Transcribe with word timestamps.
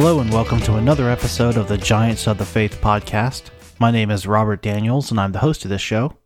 Hello, 0.00 0.20
and 0.20 0.32
welcome 0.32 0.60
to 0.60 0.76
another 0.76 1.10
episode 1.10 1.56
of 1.56 1.66
the 1.66 1.76
Giants 1.76 2.28
of 2.28 2.38
the 2.38 2.44
Faith 2.44 2.80
podcast. 2.80 3.50
My 3.80 3.90
name 3.90 4.12
is 4.12 4.28
Robert 4.28 4.62
Daniels, 4.62 5.10
and 5.10 5.18
I'm 5.18 5.32
the 5.32 5.40
host 5.40 5.64
of 5.64 5.70
this 5.70 5.82
show. 5.82 6.16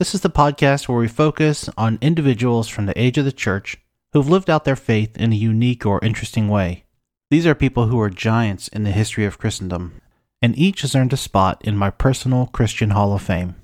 This 0.00 0.16
is 0.16 0.22
the 0.22 0.28
podcast 0.28 0.88
where 0.88 0.98
we 0.98 1.06
focus 1.06 1.70
on 1.78 2.00
individuals 2.00 2.66
from 2.66 2.86
the 2.86 3.00
age 3.00 3.18
of 3.18 3.24
the 3.24 3.30
church 3.30 3.76
who've 4.12 4.28
lived 4.28 4.50
out 4.50 4.64
their 4.64 4.74
faith 4.74 5.16
in 5.16 5.32
a 5.32 5.36
unique 5.36 5.86
or 5.86 6.04
interesting 6.04 6.48
way. 6.48 6.86
These 7.30 7.46
are 7.46 7.54
people 7.54 7.86
who 7.86 8.00
are 8.00 8.10
giants 8.10 8.66
in 8.66 8.82
the 8.82 8.90
history 8.90 9.24
of 9.24 9.38
Christendom, 9.38 10.02
and 10.42 10.58
each 10.58 10.80
has 10.80 10.96
earned 10.96 11.12
a 11.12 11.16
spot 11.16 11.62
in 11.64 11.76
my 11.76 11.90
personal 11.90 12.48
Christian 12.48 12.90
Hall 12.90 13.14
of 13.14 13.22
Fame. 13.22 13.54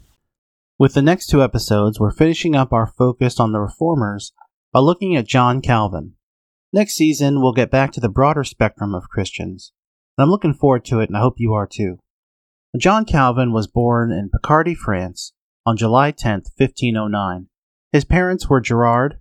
With 0.79 0.95
the 0.95 1.03
next 1.03 1.27
two 1.27 1.43
episodes, 1.43 1.99
we're 1.99 2.13
finishing 2.13 2.55
up 2.55 2.73
our 2.73 2.87
focus 2.87 3.41
on 3.41 3.51
the 3.51 3.59
Reformers 3.59 4.33
by 4.73 4.79
looking 4.79 5.17
at 5.17 5.27
John 5.27 5.61
Calvin. 5.61 6.13
Next 6.77 6.93
season, 6.93 7.41
we'll 7.41 7.55
get 7.55 7.71
back 7.71 7.91
to 7.93 8.01
the 8.01 8.11
broader 8.11 8.45
spectrum 8.45 8.95
of 8.95 9.09
Christians, 9.09 9.73
and 10.19 10.23
I'm 10.23 10.31
looking 10.31 10.53
forward 10.53 10.85
to 10.85 11.01
it, 11.01 11.09
and 11.09 11.17
I 11.17 11.23
hope 11.23 11.37
you 11.39 11.55
are 11.55 11.67
too. 11.67 12.01
John 12.77 13.07
Calvin 13.07 13.51
was 13.51 13.67
born 13.67 14.13
in 14.13 14.29
Picardy, 14.29 14.75
France, 14.75 15.33
on 15.65 15.79
July 15.79 16.11
10, 16.11 16.43
1509. 16.55 17.47
His 17.93 18.05
parents 18.05 18.51
were 18.51 18.61
Gerard, 18.61 19.21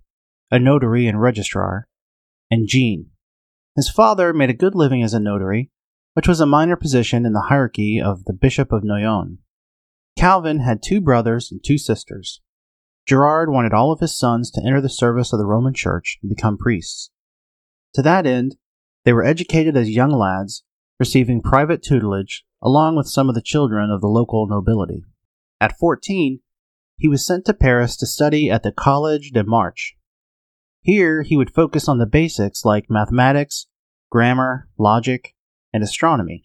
a 0.50 0.58
notary 0.58 1.06
and 1.06 1.18
registrar, 1.18 1.88
and 2.50 2.68
Jean. 2.68 3.06
His 3.74 3.88
father 3.88 4.34
made 4.34 4.50
a 4.50 4.52
good 4.52 4.74
living 4.74 5.02
as 5.02 5.14
a 5.14 5.18
notary, 5.18 5.70
which 6.12 6.28
was 6.28 6.40
a 6.40 6.46
minor 6.46 6.76
position 6.76 7.24
in 7.24 7.32
the 7.32 7.46
hierarchy 7.48 7.98
of 7.98 8.26
the 8.26 8.34
Bishop 8.34 8.70
of 8.70 8.84
Noyon. 8.84 9.38
Calvin 10.14 10.60
had 10.60 10.82
two 10.82 11.00
brothers 11.00 11.50
and 11.50 11.64
two 11.64 11.78
sisters. 11.78 12.42
Gerard 13.06 13.48
wanted 13.48 13.72
all 13.72 13.92
of 13.92 14.00
his 14.00 14.14
sons 14.14 14.50
to 14.50 14.60
enter 14.62 14.82
the 14.82 14.90
service 14.90 15.32
of 15.32 15.38
the 15.38 15.46
Roman 15.46 15.72
Church 15.72 16.18
and 16.20 16.28
become 16.28 16.58
priests. 16.58 17.08
To 17.94 18.02
that 18.02 18.26
end, 18.26 18.56
they 19.04 19.12
were 19.12 19.24
educated 19.24 19.76
as 19.76 19.90
young 19.90 20.10
lads, 20.10 20.64
receiving 20.98 21.40
private 21.40 21.82
tutelage 21.82 22.44
along 22.62 22.96
with 22.96 23.06
some 23.06 23.28
of 23.28 23.34
the 23.34 23.42
children 23.42 23.90
of 23.90 24.00
the 24.00 24.08
local 24.08 24.46
nobility. 24.48 25.04
At 25.60 25.78
14, 25.78 26.40
he 26.98 27.08
was 27.08 27.26
sent 27.26 27.44
to 27.46 27.54
Paris 27.54 27.96
to 27.98 28.06
study 28.06 28.50
at 28.50 28.62
the 28.62 28.72
Collège 28.72 29.32
de 29.32 29.44
Marches. 29.44 29.94
Here, 30.82 31.22
he 31.22 31.36
would 31.36 31.54
focus 31.54 31.88
on 31.88 31.98
the 31.98 32.06
basics 32.06 32.64
like 32.64 32.86
mathematics, 32.88 33.66
grammar, 34.10 34.68
logic, 34.78 35.34
and 35.72 35.82
astronomy. 35.82 36.44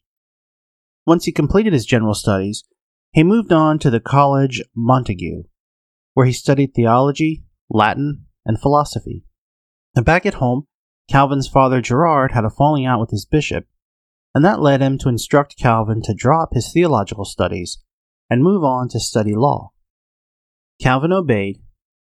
Once 1.05 1.25
he 1.25 1.31
completed 1.31 1.73
his 1.73 1.85
general 1.85 2.13
studies, 2.13 2.63
he 3.11 3.23
moved 3.23 3.51
on 3.51 3.79
to 3.79 3.89
the 3.89 3.99
College 3.99 4.61
Montaigu, 4.77 5.43
where 6.13 6.25
he 6.25 6.33
studied 6.33 6.73
theology, 6.73 7.43
Latin, 7.69 8.25
and 8.45 8.59
philosophy. 8.59 9.23
And 9.95 10.05
back 10.05 10.25
at 10.25 10.35
home, 10.35 10.67
Calvin's 11.11 11.49
father 11.49 11.81
Gerard 11.81 12.31
had 12.31 12.45
a 12.45 12.49
falling 12.49 12.85
out 12.85 13.01
with 13.01 13.09
his 13.09 13.25
bishop, 13.25 13.65
and 14.33 14.45
that 14.45 14.61
led 14.61 14.81
him 14.81 14.97
to 14.99 15.09
instruct 15.09 15.57
Calvin 15.57 16.01
to 16.03 16.13
drop 16.13 16.53
his 16.53 16.71
theological 16.71 17.25
studies 17.25 17.79
and 18.29 18.41
move 18.41 18.63
on 18.63 18.87
to 18.87 18.99
study 18.99 19.35
law. 19.35 19.71
Calvin 20.81 21.11
obeyed, 21.11 21.61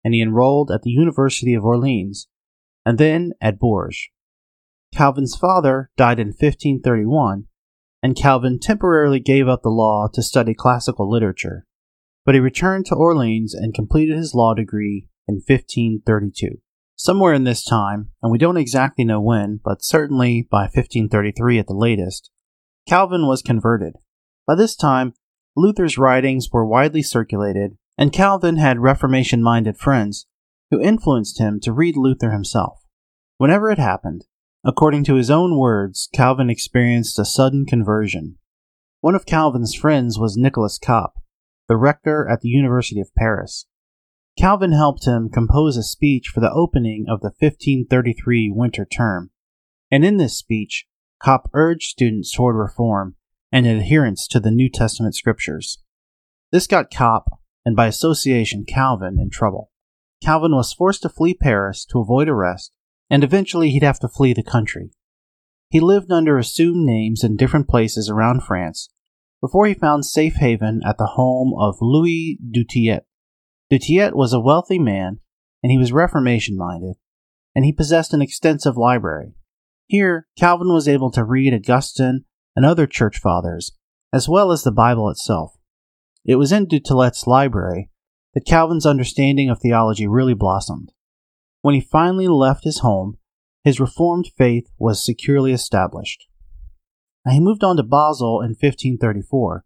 and 0.03 0.13
he 0.13 0.21
enrolled 0.21 0.69
at 0.69 0.83
the 0.83 0.91
University 0.91 1.55
of 1.55 1.65
Orleans, 1.65 2.27
and 2.85 2.99
then 2.99 3.33
at 3.41 3.57
Bourges. 3.59 4.09
Calvin's 4.93 5.35
father 5.35 5.89
died 5.97 6.19
in 6.19 6.27
1531, 6.27 7.45
and 8.03 8.15
Calvin 8.15 8.59
temporarily 8.59 9.19
gave 9.19 9.47
up 9.47 9.63
the 9.63 9.69
law 9.69 10.07
to 10.13 10.21
study 10.21 10.53
classical 10.53 11.09
literature, 11.09 11.65
but 12.25 12.35
he 12.35 12.39
returned 12.39 12.85
to 12.85 12.95
Orleans 12.95 13.55
and 13.55 13.73
completed 13.73 14.17
his 14.17 14.35
law 14.35 14.53
degree 14.53 15.07
in 15.27 15.37
1532. 15.37 16.59
Somewhere 16.95 17.33
in 17.33 17.43
this 17.43 17.63
time, 17.63 18.11
and 18.21 18.31
we 18.31 18.37
don't 18.37 18.57
exactly 18.57 19.03
know 19.03 19.19
when, 19.19 19.59
but 19.63 19.83
certainly 19.83 20.47
by 20.49 20.63
1533 20.63 21.59
at 21.59 21.67
the 21.67 21.73
latest, 21.73 22.29
Calvin 22.87 23.27
was 23.27 23.41
converted. 23.41 23.95
By 24.45 24.55
this 24.55 24.75
time, 24.75 25.13
Luther's 25.55 25.97
writings 25.97 26.49
were 26.51 26.65
widely 26.65 27.01
circulated, 27.01 27.77
and 27.97 28.13
Calvin 28.13 28.57
had 28.57 28.79
Reformation 28.79 29.41
minded 29.41 29.77
friends 29.77 30.27
who 30.71 30.81
influenced 30.81 31.39
him 31.39 31.59
to 31.61 31.71
read 31.71 31.95
Luther 31.95 32.31
himself. 32.31 32.83
Whenever 33.37 33.69
it 33.69 33.79
happened, 33.79 34.25
according 34.63 35.03
to 35.05 35.15
his 35.15 35.29
own 35.29 35.57
words, 35.57 36.09
Calvin 36.13 36.49
experienced 36.49 37.19
a 37.19 37.25
sudden 37.25 37.65
conversion. 37.65 38.37
One 39.01 39.15
of 39.15 39.25
Calvin's 39.25 39.75
friends 39.75 40.17
was 40.17 40.37
Nicholas 40.37 40.79
Cop, 40.79 41.15
the 41.67 41.75
rector 41.75 42.27
at 42.27 42.41
the 42.41 42.49
University 42.49 42.99
of 42.99 43.13
Paris. 43.15 43.65
Calvin 44.37 44.71
helped 44.71 45.05
him 45.05 45.29
compose 45.29 45.77
a 45.77 45.83
speech 45.83 46.27
for 46.27 46.39
the 46.39 46.51
opening 46.51 47.05
of 47.07 47.21
the 47.21 47.31
1533 47.39 48.51
winter 48.53 48.85
term, 48.85 49.29
and 49.91 50.03
in 50.03 50.17
this 50.17 50.37
speech, 50.37 50.85
Cop 51.21 51.49
urged 51.53 51.89
students 51.89 52.33
toward 52.33 52.55
reform 52.55 53.15
and 53.51 53.67
adherence 53.67 54.27
to 54.27 54.39
the 54.39 54.51
New 54.51 54.69
Testament 54.69 55.15
scriptures. 55.15 55.77
This 56.51 56.67
got 56.67 56.91
Cop, 56.91 57.25
and 57.63 57.75
by 57.75 57.87
association 57.87 58.65
Calvin, 58.67 59.19
in 59.19 59.29
trouble. 59.29 59.71
Calvin 60.23 60.55
was 60.55 60.73
forced 60.73 61.03
to 61.03 61.09
flee 61.09 61.33
Paris 61.33 61.85
to 61.85 61.99
avoid 61.99 62.27
arrest, 62.27 62.71
and 63.09 63.23
eventually 63.23 63.69
he'd 63.69 63.83
have 63.83 63.99
to 63.99 64.07
flee 64.07 64.33
the 64.33 64.43
country. 64.43 64.89
He 65.69 65.79
lived 65.79 66.11
under 66.11 66.37
assumed 66.37 66.85
names 66.85 67.23
in 67.23 67.35
different 67.35 67.67
places 67.67 68.09
around 68.09 68.43
France 68.43 68.89
before 69.41 69.67
he 69.67 69.73
found 69.73 70.05
safe 70.05 70.35
haven 70.35 70.81
at 70.85 70.97
the 70.97 71.11
home 71.15 71.53
of 71.57 71.77
Louis 71.81 72.39
du 72.49 72.63
Tillet, 72.63 73.05
du 73.69 73.79
Tillet 73.79 74.15
was 74.15 74.33
a 74.33 74.39
wealthy 74.39 74.79
man, 74.79 75.19
and 75.61 75.71
he 75.71 75.77
was 75.77 75.91
Reformation 75.91 76.57
minded, 76.57 76.95
and 77.55 77.65
he 77.65 77.71
possessed 77.71 78.13
an 78.13 78.21
extensive 78.21 78.77
library. 78.77 79.33
Here, 79.87 80.27
Calvin 80.37 80.73
was 80.73 80.87
able 80.87 81.11
to 81.11 81.23
read 81.23 81.53
Augustine 81.53 82.25
and 82.55 82.65
other 82.65 82.87
church 82.87 83.19
fathers, 83.19 83.71
as 84.11 84.29
well 84.29 84.51
as 84.51 84.63
the 84.63 84.71
Bible 84.71 85.09
itself. 85.09 85.55
It 86.25 86.35
was 86.35 86.51
in 86.51 86.67
du 86.67 86.79
Tillet's 86.79 87.27
library 87.27 87.89
that 88.33 88.45
Calvin's 88.45 88.85
understanding 88.85 89.49
of 89.49 89.59
theology 89.59 90.07
really 90.07 90.33
blossomed. 90.33 90.91
When 91.61 91.75
he 91.75 91.81
finally 91.81 92.27
left 92.27 92.63
his 92.63 92.79
home, 92.79 93.17
his 93.63 93.79
Reformed 93.79 94.29
faith 94.37 94.69
was 94.77 95.05
securely 95.05 95.53
established. 95.53 96.27
Now, 97.25 97.33
he 97.33 97.39
moved 97.39 97.63
on 97.63 97.77
to 97.77 97.83
Basel 97.83 98.41
in 98.41 98.49
1534. 98.49 99.63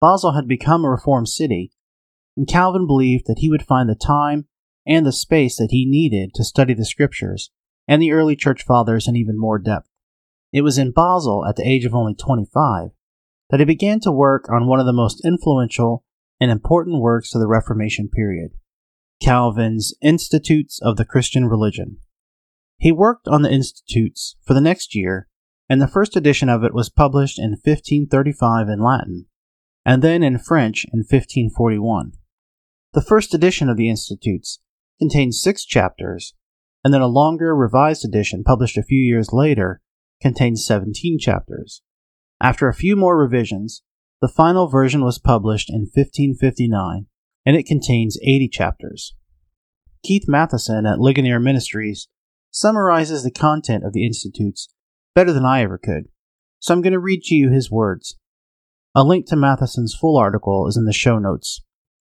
Basel 0.00 0.32
had 0.32 0.46
become 0.46 0.84
a 0.84 0.90
Reformed 0.90 1.28
city, 1.28 1.72
and 2.36 2.48
Calvin 2.48 2.86
believed 2.86 3.26
that 3.26 3.38
he 3.38 3.48
would 3.48 3.62
find 3.62 3.88
the 3.88 3.94
time 3.94 4.46
and 4.86 5.06
the 5.06 5.12
space 5.12 5.56
that 5.56 5.70
he 5.70 5.86
needed 5.86 6.34
to 6.34 6.44
study 6.44 6.74
the 6.74 6.84
scriptures 6.84 7.50
and 7.86 8.00
the 8.00 8.12
early 8.12 8.36
church 8.36 8.64
fathers 8.64 9.06
in 9.06 9.16
even 9.16 9.38
more 9.38 9.58
depth. 9.58 9.88
It 10.52 10.62
was 10.62 10.78
in 10.78 10.92
Basel 10.92 11.44
at 11.46 11.56
the 11.56 11.68
age 11.68 11.84
of 11.84 11.94
only 11.94 12.14
25 12.14 12.90
that 13.50 13.60
he 13.60 13.66
began 13.66 14.00
to 14.00 14.12
work 14.12 14.48
on 14.50 14.66
one 14.66 14.80
of 14.80 14.86
the 14.86 14.92
most 14.92 15.24
influential 15.24 16.04
and 16.40 16.50
important 16.50 17.00
works 17.00 17.34
of 17.34 17.40
the 17.40 17.46
Reformation 17.46 18.08
period, 18.08 18.52
Calvin's 19.22 19.94
Institutes 20.02 20.80
of 20.82 20.96
the 20.96 21.04
Christian 21.04 21.46
Religion. 21.46 21.98
He 22.78 22.90
worked 22.90 23.28
on 23.28 23.42
the 23.42 23.52
Institutes 23.52 24.36
for 24.42 24.54
the 24.54 24.60
next 24.60 24.94
year, 24.94 25.28
and 25.68 25.80
the 25.80 25.86
first 25.86 26.16
edition 26.16 26.48
of 26.48 26.64
it 26.64 26.74
was 26.74 26.90
published 26.90 27.38
in 27.38 27.50
1535 27.52 28.68
in 28.68 28.82
Latin, 28.82 29.26
and 29.84 30.02
then 30.02 30.22
in 30.22 30.38
French 30.38 30.84
in 30.92 31.00
1541. 31.00 32.12
The 32.94 33.00
first 33.02 33.32
edition 33.32 33.70
of 33.70 33.78
the 33.78 33.88
Institutes 33.88 34.60
contains 34.98 35.40
six 35.40 35.64
chapters, 35.64 36.34
and 36.84 36.92
then 36.92 37.00
a 37.00 37.06
longer 37.06 37.56
revised 37.56 38.04
edition 38.04 38.44
published 38.44 38.76
a 38.76 38.82
few 38.82 39.00
years 39.00 39.32
later 39.32 39.80
contains 40.20 40.66
17 40.66 41.18
chapters. 41.18 41.82
After 42.38 42.68
a 42.68 42.74
few 42.74 42.94
more 42.94 43.16
revisions, 43.16 43.82
the 44.20 44.28
final 44.28 44.68
version 44.68 45.04
was 45.04 45.18
published 45.18 45.70
in 45.70 45.88
1559, 45.92 47.06
and 47.46 47.56
it 47.56 47.64
contains 47.64 48.18
80 48.22 48.48
chapters. 48.48 49.14
Keith 50.04 50.26
Mathison 50.28 50.86
at 50.86 51.00
Ligonier 51.00 51.40
Ministries 51.40 52.08
summarizes 52.50 53.24
the 53.24 53.30
content 53.30 53.86
of 53.86 53.94
the 53.94 54.04
Institutes 54.04 54.68
better 55.14 55.32
than 55.32 55.46
I 55.46 55.62
ever 55.62 55.78
could, 55.78 56.08
so 56.58 56.74
I'm 56.74 56.82
going 56.82 56.92
to 56.92 56.98
read 56.98 57.22
to 57.22 57.34
you 57.34 57.50
his 57.50 57.70
words. 57.70 58.18
A 58.94 59.02
link 59.02 59.26
to 59.28 59.36
Mathison's 59.36 59.96
full 59.98 60.18
article 60.18 60.66
is 60.68 60.76
in 60.76 60.84
the 60.84 60.92
show 60.92 61.18
notes. 61.18 61.62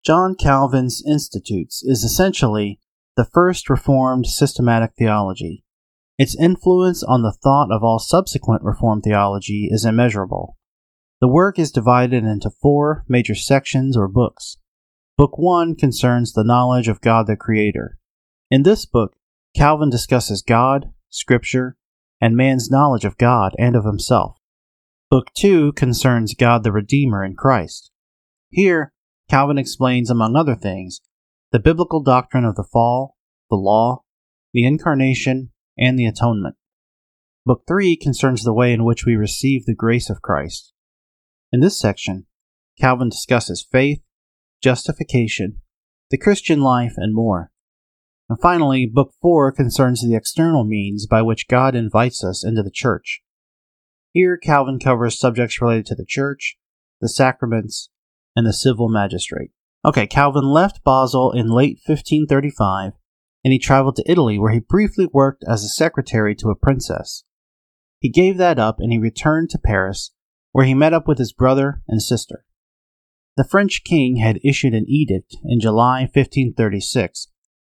John 0.04 0.34
Calvin's 0.34 1.00
Institutes 1.06 1.84
is 1.84 2.02
essentially 2.02 2.80
the 3.16 3.24
first 3.24 3.70
Reformed 3.70 4.26
systematic 4.26 4.94
theology. 4.98 5.64
Its 6.18 6.36
influence 6.36 7.04
on 7.04 7.22
the 7.22 7.32
thought 7.32 7.70
of 7.70 7.84
all 7.84 8.00
subsequent 8.00 8.64
Reformed 8.64 9.04
theology 9.04 9.68
is 9.70 9.84
immeasurable. 9.84 10.56
The 11.20 11.28
work 11.28 11.56
is 11.56 11.70
divided 11.70 12.24
into 12.24 12.50
four 12.50 13.04
major 13.08 13.36
sections 13.36 13.96
or 13.96 14.08
books. 14.08 14.56
Book 15.16 15.38
1 15.38 15.76
concerns 15.76 16.32
the 16.32 16.42
knowledge 16.42 16.88
of 16.88 17.00
God 17.00 17.28
the 17.28 17.36
Creator. 17.36 17.96
In 18.50 18.64
this 18.64 18.86
book, 18.86 19.14
Calvin 19.54 19.88
discusses 19.88 20.42
God, 20.42 20.86
Scripture, 21.10 21.76
and 22.20 22.36
man's 22.36 22.72
knowledge 22.72 23.04
of 23.04 23.18
God 23.18 23.54
and 23.56 23.76
of 23.76 23.84
himself. 23.84 24.36
Book 25.10 25.28
2 25.34 25.74
concerns 25.74 26.34
God 26.34 26.64
the 26.64 26.72
Redeemer 26.72 27.24
in 27.24 27.36
Christ. 27.36 27.92
Here, 28.50 28.92
Calvin 29.32 29.56
explains, 29.56 30.10
among 30.10 30.36
other 30.36 30.54
things, 30.54 31.00
the 31.52 31.58
biblical 31.58 32.02
doctrine 32.02 32.44
of 32.44 32.54
the 32.54 32.68
fall, 32.70 33.16
the 33.48 33.56
law, 33.56 34.02
the 34.52 34.66
incarnation, 34.66 35.52
and 35.78 35.98
the 35.98 36.04
atonement. 36.04 36.54
Book 37.46 37.62
3 37.66 37.96
concerns 37.96 38.44
the 38.44 38.52
way 38.52 38.74
in 38.74 38.84
which 38.84 39.06
we 39.06 39.16
receive 39.16 39.64
the 39.64 39.74
grace 39.74 40.10
of 40.10 40.20
Christ. 40.20 40.74
In 41.50 41.60
this 41.60 41.78
section, 41.78 42.26
Calvin 42.78 43.08
discusses 43.08 43.66
faith, 43.72 44.02
justification, 44.62 45.62
the 46.10 46.18
Christian 46.18 46.60
life, 46.60 46.92
and 46.98 47.14
more. 47.14 47.52
And 48.28 48.38
finally, 48.38 48.84
Book 48.84 49.14
4 49.22 49.50
concerns 49.52 50.02
the 50.02 50.14
external 50.14 50.64
means 50.64 51.06
by 51.06 51.22
which 51.22 51.48
God 51.48 51.74
invites 51.74 52.22
us 52.22 52.44
into 52.44 52.62
the 52.62 52.70
church. 52.70 53.22
Here, 54.12 54.36
Calvin 54.36 54.78
covers 54.78 55.18
subjects 55.18 55.62
related 55.62 55.86
to 55.86 55.94
the 55.94 56.04
church, 56.06 56.58
the 57.00 57.08
sacraments, 57.08 57.88
and 58.34 58.46
the 58.46 58.52
civil 58.52 58.88
magistrate. 58.88 59.50
Okay, 59.84 60.06
Calvin 60.06 60.44
left 60.44 60.84
Basel 60.84 61.32
in 61.32 61.48
late 61.48 61.78
1535 61.84 62.92
and 63.44 63.52
he 63.52 63.58
traveled 63.58 63.96
to 63.96 64.10
Italy 64.10 64.38
where 64.38 64.52
he 64.52 64.60
briefly 64.60 65.08
worked 65.12 65.44
as 65.48 65.64
a 65.64 65.68
secretary 65.68 66.34
to 66.36 66.50
a 66.50 66.56
princess. 66.56 67.24
He 67.98 68.08
gave 68.08 68.36
that 68.38 68.58
up 68.58 68.76
and 68.78 68.92
he 68.92 68.98
returned 68.98 69.50
to 69.50 69.58
Paris 69.58 70.12
where 70.52 70.64
he 70.64 70.74
met 70.74 70.92
up 70.92 71.08
with 71.08 71.18
his 71.18 71.32
brother 71.32 71.82
and 71.88 72.00
sister. 72.00 72.44
The 73.36 73.44
French 73.44 73.82
king 73.84 74.16
had 74.16 74.40
issued 74.44 74.74
an 74.74 74.84
edict 74.86 75.36
in 75.44 75.58
July 75.58 76.02
1536 76.02 77.28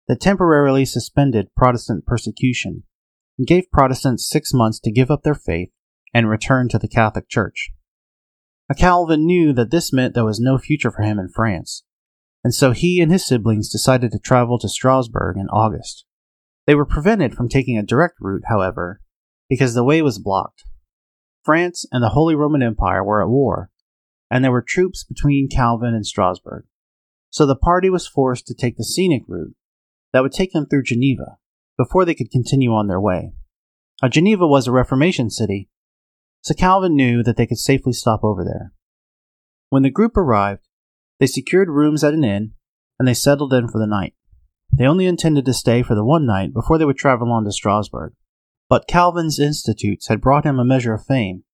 that 0.08 0.20
temporarily 0.20 0.84
suspended 0.84 1.54
Protestant 1.56 2.04
persecution 2.04 2.82
and 3.38 3.46
gave 3.46 3.70
Protestants 3.70 4.28
six 4.28 4.52
months 4.52 4.80
to 4.80 4.92
give 4.92 5.10
up 5.10 5.22
their 5.22 5.34
faith 5.34 5.70
and 6.12 6.28
return 6.28 6.68
to 6.68 6.78
the 6.78 6.88
Catholic 6.88 7.28
Church. 7.28 7.70
Calvin 8.72 9.26
knew 9.26 9.52
that 9.52 9.70
this 9.70 9.92
meant 9.92 10.14
there 10.14 10.24
was 10.24 10.40
no 10.40 10.56
future 10.56 10.90
for 10.90 11.02
him 11.02 11.18
in 11.18 11.28
France, 11.28 11.84
and 12.42 12.54
so 12.54 12.72
he 12.72 13.00
and 13.00 13.12
his 13.12 13.26
siblings 13.26 13.68
decided 13.68 14.10
to 14.12 14.18
travel 14.18 14.58
to 14.58 14.68
Strasbourg 14.68 15.36
in 15.36 15.48
August. 15.48 16.06
They 16.66 16.74
were 16.74 16.86
prevented 16.86 17.34
from 17.34 17.48
taking 17.48 17.76
a 17.76 17.82
direct 17.82 18.14
route, 18.20 18.44
however, 18.48 19.00
because 19.50 19.74
the 19.74 19.84
way 19.84 20.00
was 20.00 20.18
blocked. 20.18 20.64
France 21.42 21.84
and 21.92 22.02
the 22.02 22.10
Holy 22.10 22.34
Roman 22.34 22.62
Empire 22.62 23.04
were 23.04 23.22
at 23.22 23.28
war, 23.28 23.70
and 24.30 24.42
there 24.42 24.50
were 24.50 24.64
troops 24.66 25.04
between 25.04 25.48
Calvin 25.48 25.94
and 25.94 26.06
Strasbourg. 26.06 26.64
So 27.28 27.44
the 27.44 27.56
party 27.56 27.90
was 27.90 28.06
forced 28.06 28.46
to 28.46 28.54
take 28.54 28.76
the 28.76 28.84
scenic 28.84 29.22
route 29.28 29.54
that 30.12 30.22
would 30.22 30.32
take 30.32 30.52
them 30.52 30.66
through 30.66 30.84
Geneva 30.84 31.36
before 31.76 32.04
they 32.04 32.14
could 32.14 32.30
continue 32.30 32.70
on 32.70 32.86
their 32.86 33.00
way. 33.00 33.32
Now, 34.00 34.08
Geneva 34.08 34.46
was 34.46 34.66
a 34.66 34.72
Reformation 34.72 35.30
city, 35.30 35.68
so 36.44 36.52
Calvin 36.52 36.94
knew 36.94 37.22
that 37.22 37.38
they 37.38 37.46
could 37.46 37.58
safely 37.58 37.94
stop 37.94 38.22
over 38.22 38.44
there. 38.44 38.72
When 39.70 39.82
the 39.82 39.90
group 39.90 40.14
arrived, 40.14 40.68
they 41.18 41.26
secured 41.26 41.70
rooms 41.70 42.04
at 42.04 42.12
an 42.12 42.22
inn 42.22 42.52
and 42.98 43.08
they 43.08 43.14
settled 43.14 43.54
in 43.54 43.66
for 43.66 43.78
the 43.78 43.86
night. 43.86 44.12
They 44.70 44.84
only 44.84 45.06
intended 45.06 45.46
to 45.46 45.54
stay 45.54 45.82
for 45.82 45.94
the 45.94 46.04
one 46.04 46.26
night 46.26 46.52
before 46.52 46.76
they 46.76 46.84
would 46.84 46.98
travel 46.98 47.32
on 47.32 47.44
to 47.44 47.52
Strasbourg. 47.52 48.12
But 48.68 48.86
Calvin's 48.86 49.38
institutes 49.38 50.08
had 50.08 50.20
brought 50.20 50.44
him 50.44 50.58
a 50.58 50.64
measure 50.64 50.92
of 50.92 51.06
fame, 51.06 51.44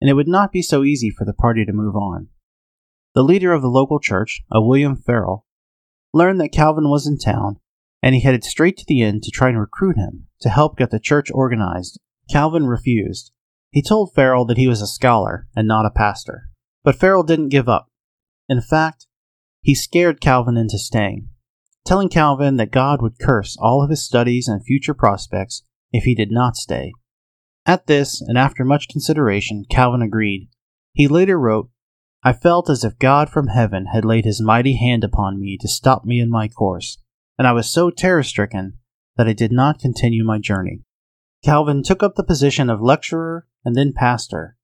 and 0.00 0.10
it 0.10 0.14
would 0.14 0.28
not 0.28 0.52
be 0.52 0.60
so 0.60 0.84
easy 0.84 1.08
for 1.08 1.24
the 1.24 1.32
party 1.32 1.64
to 1.64 1.72
move 1.72 1.96
on. 1.96 2.28
The 3.14 3.24
leader 3.24 3.52
of 3.52 3.62
the 3.62 3.68
local 3.68 3.98
church, 3.98 4.42
a 4.52 4.60
William 4.60 4.96
Farel, 4.96 5.46
learned 6.12 6.40
that 6.40 6.52
Calvin 6.52 6.90
was 6.90 7.06
in 7.06 7.16
town, 7.16 7.60
and 8.02 8.14
he 8.14 8.20
headed 8.20 8.44
straight 8.44 8.76
to 8.78 8.84
the 8.86 9.02
inn 9.02 9.20
to 9.22 9.30
try 9.30 9.48
and 9.48 9.58
recruit 9.58 9.96
him 9.96 10.26
to 10.40 10.50
help 10.50 10.76
get 10.76 10.90
the 10.90 11.00
church 11.00 11.30
organized. 11.32 11.98
Calvin 12.30 12.66
refused, 12.66 13.30
he 13.74 13.82
told 13.82 14.14
Farel 14.14 14.44
that 14.44 14.56
he 14.56 14.68
was 14.68 14.80
a 14.80 14.86
scholar 14.86 15.48
and 15.56 15.66
not 15.66 15.84
a 15.84 15.90
pastor. 15.90 16.48
But 16.84 16.94
Farel 16.94 17.24
didn't 17.24 17.48
give 17.48 17.68
up. 17.68 17.88
In 18.48 18.60
fact, 18.60 19.08
he 19.62 19.74
scared 19.74 20.20
Calvin 20.20 20.56
into 20.56 20.78
staying, 20.78 21.28
telling 21.84 22.08
Calvin 22.08 22.56
that 22.56 22.70
God 22.70 23.02
would 23.02 23.18
curse 23.18 23.56
all 23.58 23.82
of 23.82 23.90
his 23.90 24.04
studies 24.04 24.46
and 24.46 24.64
future 24.64 24.94
prospects 24.94 25.64
if 25.90 26.04
he 26.04 26.14
did 26.14 26.30
not 26.30 26.54
stay. 26.54 26.92
At 27.66 27.88
this, 27.88 28.20
and 28.20 28.38
after 28.38 28.64
much 28.64 28.86
consideration, 28.86 29.64
Calvin 29.68 30.02
agreed. 30.02 30.50
He 30.92 31.08
later 31.08 31.36
wrote, 31.36 31.68
I 32.22 32.32
felt 32.32 32.70
as 32.70 32.84
if 32.84 32.96
God 33.00 33.28
from 33.28 33.48
heaven 33.48 33.86
had 33.86 34.04
laid 34.04 34.24
his 34.24 34.40
mighty 34.40 34.76
hand 34.76 35.02
upon 35.02 35.40
me 35.40 35.58
to 35.60 35.66
stop 35.66 36.04
me 36.04 36.20
in 36.20 36.30
my 36.30 36.46
course, 36.46 36.98
and 37.36 37.48
I 37.48 37.52
was 37.52 37.72
so 37.72 37.90
terror 37.90 38.22
stricken 38.22 38.74
that 39.16 39.26
I 39.26 39.32
did 39.32 39.50
not 39.50 39.80
continue 39.80 40.22
my 40.22 40.38
journey. 40.38 40.84
Calvin 41.44 41.82
took 41.82 42.02
up 42.02 42.14
the 42.14 42.24
position 42.24 42.70
of 42.70 42.80
lecturer 42.80 43.46
and 43.64 43.76
then 43.76 43.92
pastor. 43.94 44.56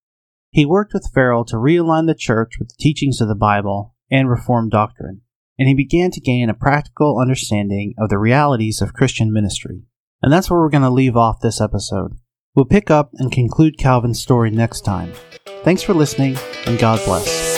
He 0.51 0.65
worked 0.65 0.95
with 0.95 1.11
Farel 1.15 1.45
to 1.45 1.57
realign 1.57 2.07
the 2.07 2.15
church 2.15 2.55
with 2.59 2.69
the 2.69 2.77
teachings 2.81 3.21
of 3.21 3.29
the 3.29 3.35
Bible 3.35 3.95
and 4.11 4.31
Reformed 4.31 4.71
doctrine, 4.71 5.21
and 5.59 5.69
he 5.69 5.75
began 5.75 6.11
to 6.11 6.21
gain 6.21 6.49
a 6.49 6.55
practical 6.55 7.19
understanding 7.21 7.95
of 7.99 8.09
the 8.09 8.19
realities 8.19 8.81
of 8.81 8.95
Christian 8.95 9.31
ministry. 9.33 9.83
And 10.23 10.33
that's 10.33 10.51
where 10.51 10.59
we're 10.59 10.71
going 10.71 10.83
to 10.83 10.91
leave 10.91 11.17
off 11.17 11.41
this 11.41 11.61
episode. 11.61 12.13
We'll 12.55 12.65
pick 12.65 12.91
up 12.91 13.11
and 13.15 13.31
conclude 13.31 13.79
Calvin's 13.79 14.21
story 14.21 14.51
next 14.51 14.81
time. 14.81 15.13
Thanks 15.63 15.83
for 15.83 15.93
listening, 15.93 16.37
and 16.67 16.79
God 16.79 17.01
bless. 17.05 17.50